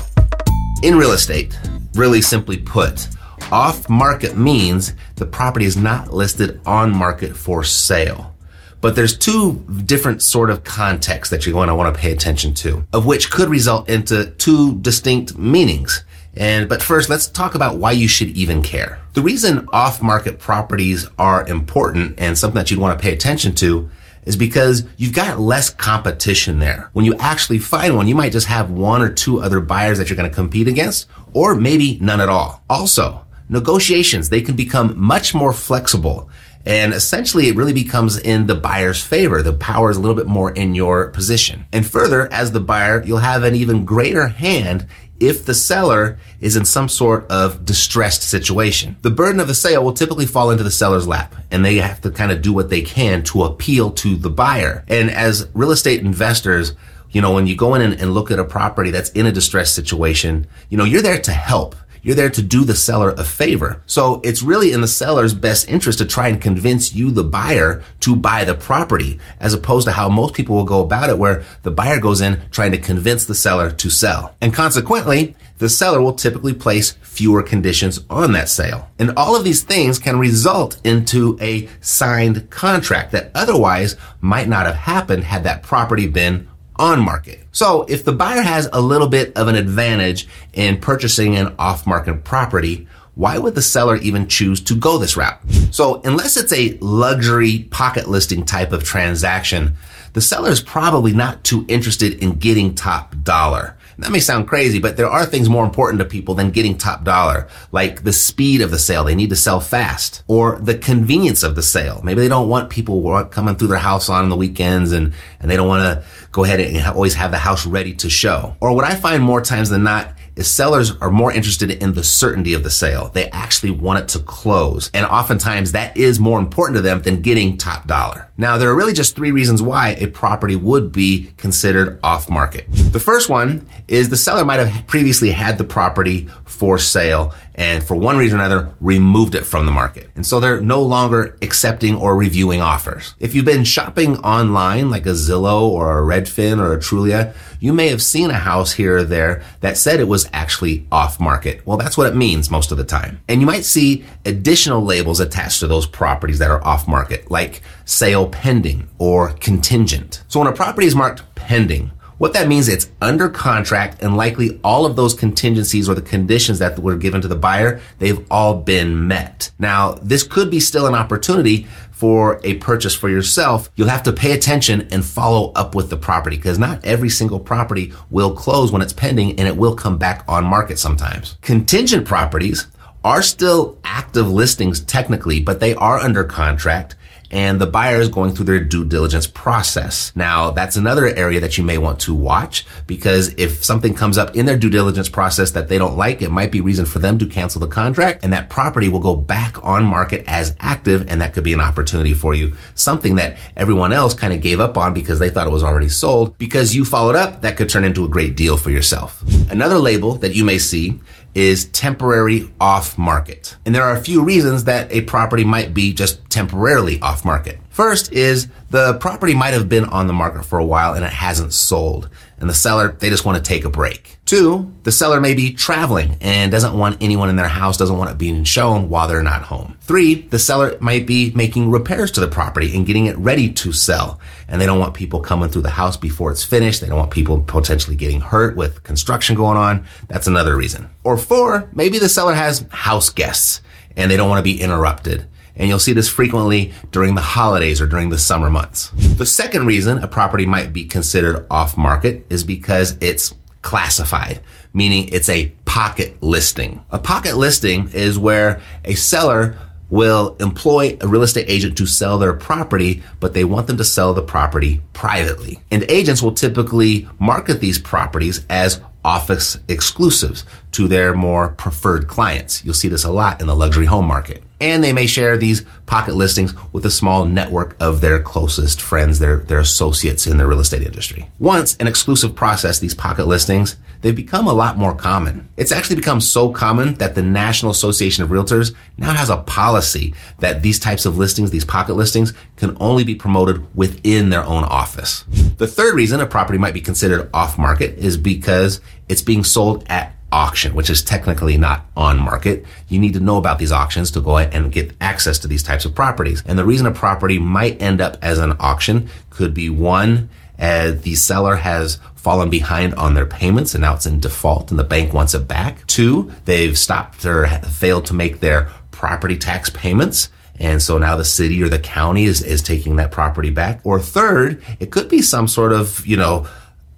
[0.83, 1.57] In real estate,
[1.95, 3.07] really simply put,
[3.53, 8.35] off market means the property is not listed on market for sale.
[8.81, 12.55] But there's two different sort of contexts that you're going to want to pay attention
[12.55, 16.03] to, of which could result into two distinct meanings.
[16.35, 19.01] And, but first, let's talk about why you should even care.
[19.13, 23.91] The reason off-market properties are important and something that you'd want to pay attention to
[24.25, 26.89] is because you've got less competition there.
[26.93, 30.09] When you actually find one, you might just have one or two other buyers that
[30.09, 32.63] you're going to compete against, or maybe none at all.
[32.71, 36.31] Also, negotiations, they can become much more flexible.
[36.65, 39.43] And essentially, it really becomes in the buyer's favor.
[39.43, 41.67] The power is a little bit more in your position.
[41.73, 44.87] And further, as the buyer, you'll have an even greater hand
[45.23, 48.97] if the seller is in some sort of distressed situation.
[49.03, 52.01] The burden of the sale will typically fall into the seller's lap and they have
[52.03, 54.85] to kind of do what they can to appeal to the buyer.
[54.89, 56.75] And as real estate investors,
[57.13, 59.33] you know, when you go in and, and look at a property that's in a
[59.33, 61.77] distressed situation, you know, you're there to help.
[62.05, 63.81] You're there to do the seller a favor.
[63.87, 67.85] So it's really in the seller's best interest to try and convince you, the buyer,
[68.01, 71.45] to buy the property, as opposed to how most people will go about it, where
[71.63, 74.35] the buyer goes in trying to convince the seller to sell.
[74.41, 78.91] And consequently, the seller will typically place fewer conditions on that sale.
[78.99, 84.67] And all of these things can result into a signed contract that otherwise might not
[84.67, 86.49] have happened had that property been
[86.83, 87.47] on market.
[87.53, 91.87] So if the buyer has a little bit of an advantage in purchasing an off
[91.87, 95.39] market property, why would the seller even choose to go this route?
[95.71, 99.77] So unless it's a luxury pocket listing type of transaction,
[100.15, 103.77] the seller is probably not too interested in getting top dollar.
[103.99, 107.05] That may sound crazy, but there are things more important to people than getting top
[107.05, 109.05] dollar, like the speed of the sale.
[109.05, 112.01] They need to sell fast or the convenience of the sale.
[112.03, 115.57] Maybe they don't want people coming through their house on the weekends and, and they
[115.57, 118.57] don't want to go ahead and always have the house ready to show.
[118.61, 122.05] Or what I find more times than not is sellers are more interested in the
[122.05, 123.09] certainty of the sale.
[123.09, 124.91] They actually want it to close.
[124.95, 128.31] And oftentimes that is more important to them than getting top dollar.
[128.37, 132.67] Now, there are really just three reasons why a property would be considered off market.
[132.71, 137.83] The first one is the seller might have previously had the property for sale and
[137.85, 140.11] for one reason or another removed it from the market.
[140.15, 143.15] And so they're no longer accepting or reviewing offers.
[143.19, 147.73] If you've been shopping online like a Zillow or a Redfin or a Trulia, you
[147.73, 151.65] may have seen a house here or there that said it was actually off market.
[151.67, 153.21] Well, that's what it means most of the time.
[153.29, 157.63] And you might see additional labels attached to those properties that are off market, like
[157.85, 160.23] sale pending or contingent.
[160.29, 164.61] So when a property is marked pending, what that means, it's under contract and likely
[164.63, 168.55] all of those contingencies or the conditions that were given to the buyer, they've all
[168.55, 169.51] been met.
[169.59, 173.71] Now, this could be still an opportunity for a purchase for yourself.
[173.75, 177.41] You'll have to pay attention and follow up with the property because not every single
[177.41, 181.37] property will close when it's pending and it will come back on market sometimes.
[181.41, 182.69] Contingent properties
[183.03, 186.95] are still active listings technically, but they are under contract
[187.33, 190.15] and the buyer is going through their due diligence process.
[190.15, 194.37] Now, that's another area that you may want to watch because if something comes up
[194.37, 197.19] in their due diligence process that they don't like, it might be reason for them
[197.19, 201.21] to cancel the contract and that property will go back on market as active and
[201.21, 202.55] that could be an opportunity for you.
[202.75, 205.89] Something that everyone else kind of gave up on because they thought it was already
[205.89, 206.37] sold.
[206.37, 209.23] Because you followed up, that could turn into a great deal for yourself.
[209.51, 211.01] Another label that you may see
[211.35, 213.57] is temporary off market.
[213.65, 217.59] And there are a few reasons that a property might be just temporarily off market.
[217.73, 221.11] First is the property might have been on the market for a while and it
[221.11, 222.11] hasn't sold.
[222.39, 224.19] And the seller, they just want to take a break.
[224.27, 228.11] Two, the seller may be traveling and doesn't want anyone in their house, doesn't want
[228.11, 229.79] it being shown while they're not home.
[229.81, 233.73] Three, the seller might be making repairs to the property and getting it ready to
[233.73, 234.21] sell.
[234.49, 236.83] And they don't want people coming through the house before it's finished.
[236.83, 239.87] They don't want people potentially getting hurt with construction going on.
[240.09, 240.91] That's another reason.
[241.05, 243.63] Or four, maybe the seller has house guests
[243.97, 245.27] and they don't want to be interrupted.
[245.57, 248.91] And you'll see this frequently during the holidays or during the summer months.
[249.17, 254.41] The second reason a property might be considered off market is because it's classified,
[254.73, 256.85] meaning it's a pocket listing.
[256.91, 259.57] A pocket listing is where a seller
[259.89, 263.85] will employ a real estate agent to sell their property, but they want them to
[263.85, 265.61] sell the property privately.
[265.71, 272.65] And agents will typically market these properties as office exclusives to their more preferred clients.
[272.65, 274.43] You'll see this a lot in the luxury home market.
[274.63, 279.19] And they may share these pocket listings with a small network of their closest friends,
[279.19, 281.29] their, their associates in the real estate industry.
[281.41, 285.49] Once an exclusive process, these pocket listings, they've become a lot more common.
[285.57, 290.15] It's actually become so common that the National Association of Realtors now has a policy
[290.39, 294.63] that these types of listings, these pocket listings, can only be promoted within their own
[294.63, 295.25] office.
[295.59, 299.85] The third reason a property might be considered off market is because it's being sold
[299.89, 302.65] at auction, which is technically not on market.
[302.89, 305.63] You need to know about these auctions to go ahead and get access to these
[305.63, 306.43] types of properties.
[306.47, 310.93] And the reason a property might end up as an auction could be one, uh,
[310.93, 314.85] the seller has fallen behind on their payments and now it's in default and the
[314.85, 315.87] bank wants it back.
[315.87, 320.29] Two, they've stopped or failed to make their property tax payments.
[320.61, 323.81] And so now the city or the county is, is taking that property back.
[323.83, 326.47] Or third, it could be some sort of, you know,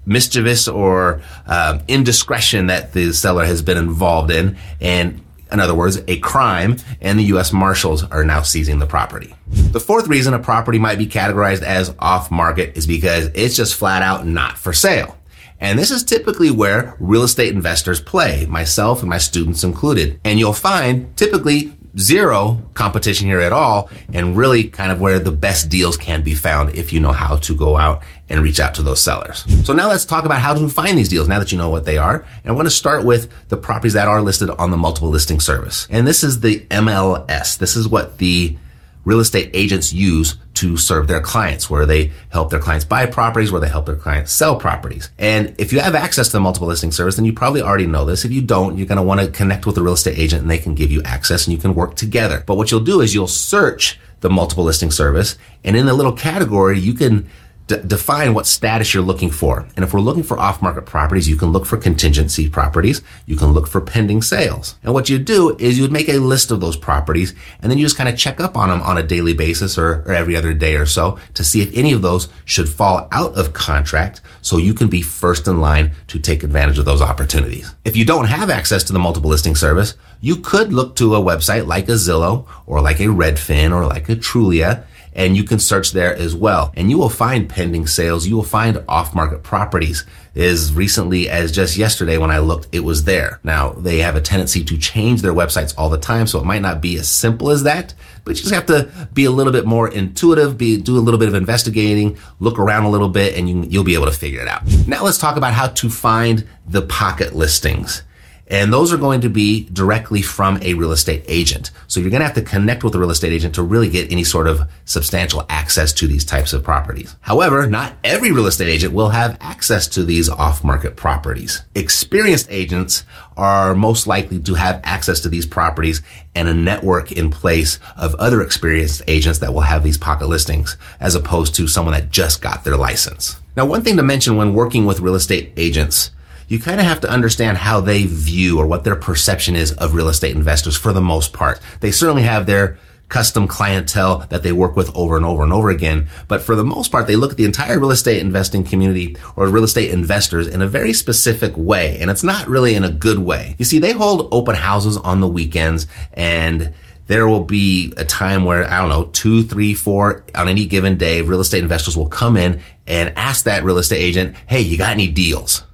[0.06, 5.20] mischievous or um, indiscretion that the seller has been involved in, and
[5.52, 7.52] in other words, a crime, and the U.S.
[7.52, 9.34] Marshals are now seizing the property.
[9.46, 13.76] The fourth reason a property might be categorized as off market is because it's just
[13.76, 15.16] flat out not for sale.
[15.60, 20.20] And this is typically where real estate investors play, myself and my students included.
[20.24, 25.30] And you'll find typically zero competition here at all and really kind of where the
[25.30, 28.74] best deals can be found if you know how to go out and reach out
[28.74, 29.44] to those sellers.
[29.66, 31.84] So now let's talk about how to find these deals now that you know what
[31.84, 32.24] they are.
[32.42, 35.40] And I want to start with the properties that are listed on the multiple listing
[35.40, 35.86] service.
[35.90, 37.58] And this is the MLS.
[37.58, 38.56] This is what the
[39.04, 43.50] real estate agents use to serve their clients, where they help their clients buy properties,
[43.50, 45.10] where they help their clients sell properties.
[45.18, 48.04] And if you have access to the multiple listing service, then you probably already know
[48.04, 48.24] this.
[48.24, 50.50] If you don't, you're going to want to connect with a real estate agent and
[50.50, 52.44] they can give you access and you can work together.
[52.46, 56.12] But what you'll do is you'll search the multiple listing service and in the little
[56.12, 57.28] category, you can
[57.66, 59.66] d- define what status you're looking for.
[59.76, 63.02] And if we're looking for off-market properties, you can look for contingency properties.
[63.26, 64.76] You can look for pending sales.
[64.82, 67.78] And what you do is you would make a list of those properties and then
[67.78, 70.36] you just kind of check up on them on a daily basis or, or every
[70.36, 74.20] other day or so to see if any of those should fall out of contract
[74.42, 77.74] so you can be first in line to take advantage of those opportunities.
[77.84, 81.20] If you don't have access to the multiple listing service, you could look to a
[81.20, 84.84] website like a Zillow or like a Redfin or like a Trulia
[85.14, 86.72] and you can search there as well.
[86.76, 88.26] And you will find pending sales.
[88.26, 90.04] You will find off market properties.
[90.36, 93.38] As recently as just yesterday when I looked, it was there.
[93.44, 96.62] Now they have a tendency to change their websites all the time, so it might
[96.62, 97.94] not be as simple as that,
[98.24, 101.20] but you just have to be a little bit more intuitive, be, do a little
[101.20, 104.40] bit of investigating, look around a little bit, and you, you'll be able to figure
[104.40, 104.62] it out.
[104.88, 108.02] Now let's talk about how to find the pocket listings.
[108.48, 111.70] And those are going to be directly from a real estate agent.
[111.86, 114.12] So you're going to have to connect with a real estate agent to really get
[114.12, 117.16] any sort of substantial access to these types of properties.
[117.22, 121.62] However, not every real estate agent will have access to these off-market properties.
[121.74, 123.04] Experienced agents
[123.36, 126.02] are most likely to have access to these properties
[126.34, 130.76] and a network in place of other experienced agents that will have these pocket listings
[131.00, 133.40] as opposed to someone that just got their license.
[133.56, 136.10] Now, one thing to mention when working with real estate agents
[136.48, 139.94] you kind of have to understand how they view or what their perception is of
[139.94, 141.60] real estate investors for the most part.
[141.80, 142.78] They certainly have their
[143.08, 146.08] custom clientele that they work with over and over and over again.
[146.26, 149.46] But for the most part, they look at the entire real estate investing community or
[149.46, 151.98] real estate investors in a very specific way.
[152.00, 153.56] And it's not really in a good way.
[153.58, 156.74] You see, they hold open houses on the weekends and
[157.06, 160.96] there will be a time where, I don't know, two, three, four on any given
[160.96, 164.78] day, real estate investors will come in and ask that real estate agent, Hey, you
[164.78, 165.64] got any deals?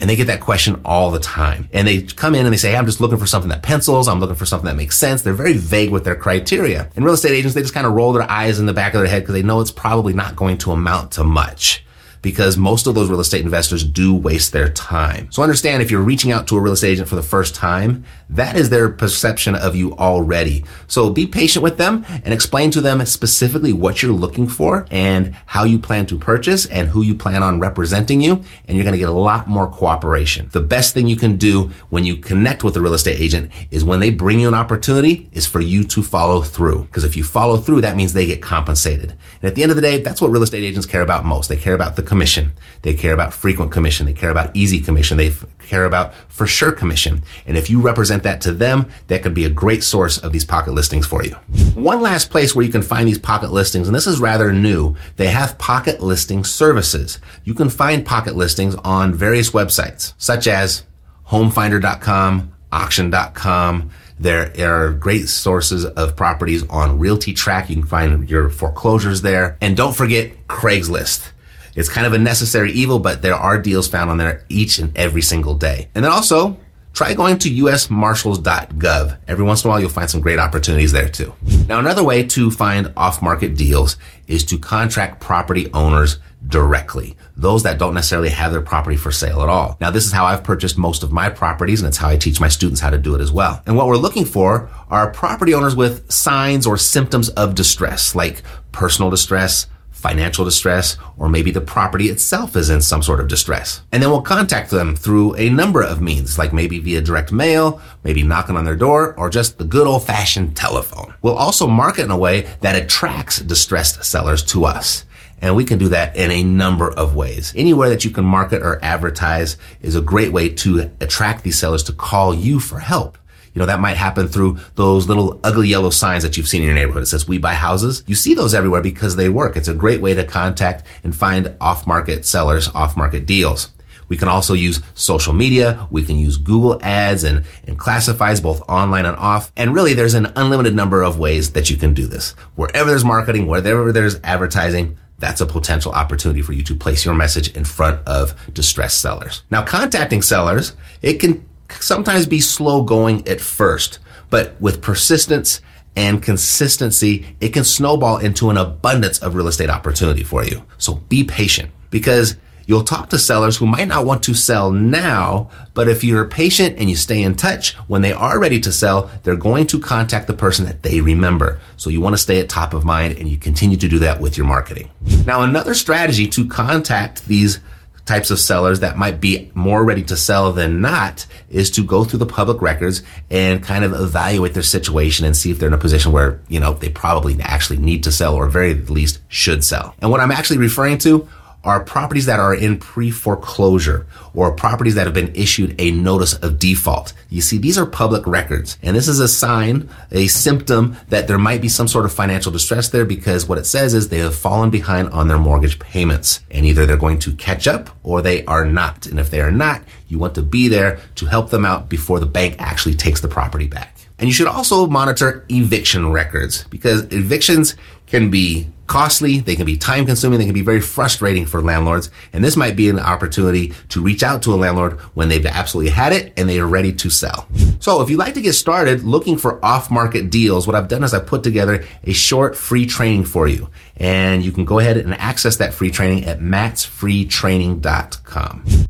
[0.00, 1.68] And they get that question all the time.
[1.72, 4.08] And they come in and they say, hey, I'm just looking for something that pencils.
[4.08, 5.22] I'm looking for something that makes sense.
[5.22, 6.90] They're very vague with their criteria.
[6.96, 9.00] And real estate agents, they just kind of roll their eyes in the back of
[9.00, 11.84] their head because they know it's probably not going to amount to much
[12.22, 15.30] because most of those real estate investors do waste their time.
[15.30, 18.04] So understand if you're reaching out to a real estate agent for the first time,
[18.28, 20.64] that is their perception of you already.
[20.86, 25.34] So be patient with them and explain to them specifically what you're looking for and
[25.46, 28.42] how you plan to purchase and who you plan on representing you.
[28.66, 30.48] And you're going to get a lot more cooperation.
[30.52, 33.84] The best thing you can do when you connect with a real estate agent is
[33.84, 36.84] when they bring you an opportunity is for you to follow through.
[36.84, 39.10] Because if you follow through, that means they get compensated.
[39.10, 41.48] And at the end of the day, that's what real estate agents care about most.
[41.48, 42.52] They care about the commission.
[42.82, 44.04] They care about frequent commission.
[44.04, 45.16] They care about easy commission.
[45.16, 47.22] They care about for sure commission.
[47.46, 50.44] And if you represent that to them, that could be a great source of these
[50.44, 51.34] pocket listings for you.
[51.74, 54.96] One last place where you can find these pocket listings, and this is rather new.
[55.16, 57.20] They have pocket listing services.
[57.44, 60.82] You can find pocket listings on various websites, such as
[61.28, 63.90] homefinder.com, auction.com,
[64.20, 67.70] there are great sources of properties on RealtyTrac.
[67.70, 69.56] You can find your foreclosures there.
[69.62, 71.30] And don't forget Craigslist.
[71.74, 74.96] It's kind of a necessary evil, but there are deals found on there each and
[74.96, 75.88] every single day.
[75.94, 76.58] And then also,
[76.92, 79.18] try going to usmarshals.gov.
[79.28, 81.34] Every once in a while, you'll find some great opportunities there too.
[81.68, 83.96] Now, another way to find off-market deals
[84.26, 87.16] is to contract property owners directly.
[87.36, 89.76] Those that don't necessarily have their property for sale at all.
[89.80, 92.40] Now, this is how I've purchased most of my properties and it's how I teach
[92.40, 93.62] my students how to do it as well.
[93.66, 98.42] And what we're looking for are property owners with signs or symptoms of distress, like
[98.72, 99.66] personal distress,
[100.00, 103.82] financial distress, or maybe the property itself is in some sort of distress.
[103.92, 107.80] And then we'll contact them through a number of means, like maybe via direct mail,
[108.02, 111.14] maybe knocking on their door, or just the good old fashioned telephone.
[111.22, 115.04] We'll also market in a way that attracts distressed sellers to us.
[115.42, 117.52] And we can do that in a number of ways.
[117.56, 121.82] Anywhere that you can market or advertise is a great way to attract these sellers
[121.84, 123.16] to call you for help.
[123.54, 126.66] You know, that might happen through those little ugly yellow signs that you've seen in
[126.66, 127.02] your neighborhood.
[127.02, 128.04] It says, we buy houses.
[128.06, 129.56] You see those everywhere because they work.
[129.56, 133.70] It's a great way to contact and find off-market sellers, off-market deals.
[134.08, 135.86] We can also use social media.
[135.90, 139.52] We can use Google ads and, and classifies both online and off.
[139.56, 142.32] And really there's an unlimited number of ways that you can do this.
[142.56, 147.14] Wherever there's marketing, wherever there's advertising, that's a potential opportunity for you to place your
[147.14, 149.42] message in front of distressed sellers.
[149.50, 153.98] Now, contacting sellers, it can sometimes be slow going at first,
[154.28, 155.60] but with persistence
[155.96, 160.64] and consistency, it can snowball into an abundance of real estate opportunity for you.
[160.78, 162.36] So be patient because
[162.70, 166.78] You'll talk to sellers who might not want to sell now, but if you're patient
[166.78, 170.28] and you stay in touch, when they are ready to sell, they're going to contact
[170.28, 171.58] the person that they remember.
[171.76, 174.20] So you want to stay at top of mind and you continue to do that
[174.20, 174.88] with your marketing.
[175.26, 177.58] Now, another strategy to contact these
[178.06, 182.04] types of sellers that might be more ready to sell than not is to go
[182.04, 185.74] through the public records and kind of evaluate their situation and see if they're in
[185.74, 189.64] a position where, you know, they probably actually need to sell or very least should
[189.64, 189.94] sell.
[190.00, 191.28] And what I'm actually referring to
[191.62, 196.58] are properties that are in pre-foreclosure or properties that have been issued a notice of
[196.58, 197.12] default.
[197.28, 201.38] You see, these are public records and this is a sign, a symptom that there
[201.38, 204.34] might be some sort of financial distress there because what it says is they have
[204.34, 208.44] fallen behind on their mortgage payments and either they're going to catch up or they
[208.46, 209.06] are not.
[209.06, 212.20] And if they are not, you want to be there to help them out before
[212.20, 213.96] the bank actually takes the property back.
[214.18, 217.74] And you should also monitor eviction records because evictions
[218.06, 222.10] can be costly, they can be time consuming, they can be very frustrating for landlords.
[222.32, 225.92] And this might be an opportunity to reach out to a landlord when they've absolutely
[225.92, 227.46] had it and they are ready to sell.
[227.78, 231.04] So if you'd like to get started looking for off market deals, what I've done
[231.04, 233.70] is I put together a short free training for you.
[233.96, 238.89] And you can go ahead and access that free training at mattsfreetraining.com.